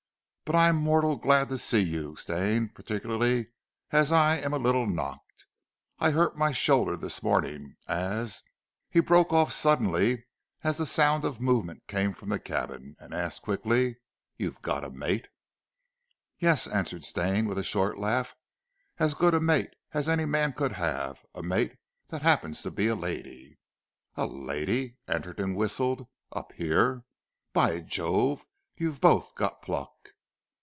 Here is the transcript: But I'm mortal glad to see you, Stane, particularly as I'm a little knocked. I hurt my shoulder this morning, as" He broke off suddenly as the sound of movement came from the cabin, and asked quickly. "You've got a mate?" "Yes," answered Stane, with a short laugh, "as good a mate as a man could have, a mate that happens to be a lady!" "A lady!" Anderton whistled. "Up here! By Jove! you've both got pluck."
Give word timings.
But 0.53 0.57
I'm 0.57 0.75
mortal 0.75 1.15
glad 1.15 1.47
to 1.47 1.57
see 1.57 1.79
you, 1.79 2.17
Stane, 2.17 2.67
particularly 2.73 3.51
as 3.91 4.11
I'm 4.11 4.51
a 4.53 4.57
little 4.57 4.85
knocked. 4.85 5.45
I 5.97 6.11
hurt 6.11 6.37
my 6.37 6.51
shoulder 6.51 6.97
this 6.97 7.23
morning, 7.23 7.77
as" 7.87 8.43
He 8.91 8.99
broke 8.99 9.31
off 9.31 9.53
suddenly 9.53 10.25
as 10.61 10.75
the 10.77 10.85
sound 10.85 11.23
of 11.23 11.39
movement 11.39 11.87
came 11.87 12.11
from 12.11 12.27
the 12.27 12.37
cabin, 12.37 12.97
and 12.99 13.13
asked 13.13 13.43
quickly. 13.43 13.95
"You've 14.35 14.61
got 14.61 14.83
a 14.83 14.89
mate?" 14.89 15.29
"Yes," 16.37 16.67
answered 16.67 17.05
Stane, 17.05 17.45
with 17.47 17.57
a 17.57 17.63
short 17.63 17.97
laugh, 17.97 18.35
"as 18.99 19.13
good 19.13 19.33
a 19.33 19.39
mate 19.39 19.73
as 19.93 20.09
a 20.09 20.17
man 20.27 20.51
could 20.51 20.73
have, 20.73 21.23
a 21.33 21.41
mate 21.41 21.77
that 22.09 22.23
happens 22.23 22.61
to 22.63 22.71
be 22.71 22.87
a 22.87 22.95
lady!" 22.95 23.57
"A 24.17 24.25
lady!" 24.25 24.97
Anderton 25.07 25.55
whistled. 25.55 26.07
"Up 26.33 26.51
here! 26.51 27.05
By 27.53 27.79
Jove! 27.79 28.45
you've 28.75 28.99
both 28.99 29.33
got 29.35 29.61
pluck." 29.61 29.93